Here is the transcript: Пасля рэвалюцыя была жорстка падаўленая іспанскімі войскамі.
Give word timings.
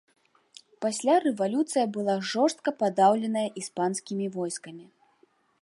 Пасля 0.85 1.15
рэвалюцыя 1.25 1.83
была 1.99 2.15
жорстка 2.31 2.69
падаўленая 2.81 3.47
іспанскімі 3.63 4.25
войскамі. 4.39 4.85